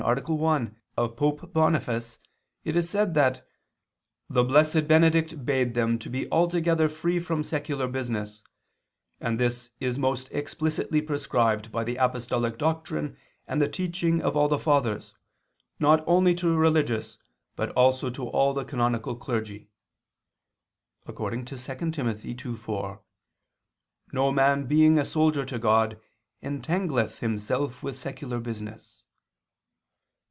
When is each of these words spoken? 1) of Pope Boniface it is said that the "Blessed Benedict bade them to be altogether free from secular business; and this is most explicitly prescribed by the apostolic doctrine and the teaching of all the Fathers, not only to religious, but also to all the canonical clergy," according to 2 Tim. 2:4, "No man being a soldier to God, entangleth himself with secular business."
1) 0.07 0.75
of 0.97 1.15
Pope 1.15 1.53
Boniface 1.53 2.17
it 2.63 2.75
is 2.75 2.89
said 2.89 3.13
that 3.13 3.47
the 4.27 4.43
"Blessed 4.43 4.87
Benedict 4.87 5.45
bade 5.45 5.75
them 5.75 5.99
to 5.99 6.09
be 6.09 6.27
altogether 6.31 6.89
free 6.89 7.19
from 7.19 7.43
secular 7.43 7.87
business; 7.87 8.41
and 9.19 9.39
this 9.39 9.69
is 9.79 9.99
most 9.99 10.27
explicitly 10.31 11.03
prescribed 11.03 11.71
by 11.71 11.83
the 11.83 11.97
apostolic 11.97 12.57
doctrine 12.57 13.15
and 13.47 13.61
the 13.61 13.67
teaching 13.69 14.23
of 14.23 14.35
all 14.35 14.47
the 14.47 14.57
Fathers, 14.57 15.13
not 15.79 16.03
only 16.07 16.33
to 16.33 16.57
religious, 16.57 17.19
but 17.55 17.69
also 17.73 18.09
to 18.09 18.27
all 18.27 18.53
the 18.53 18.65
canonical 18.65 19.15
clergy," 19.15 19.69
according 21.05 21.45
to 21.45 21.59
2 21.59 21.91
Tim. 21.91 22.07
2:4, 22.07 22.99
"No 24.11 24.31
man 24.31 24.65
being 24.65 24.97
a 24.97 25.05
soldier 25.05 25.45
to 25.45 25.59
God, 25.59 25.99
entangleth 26.41 27.19
himself 27.19 27.83
with 27.83 27.95
secular 27.95 28.39
business." 28.39 29.03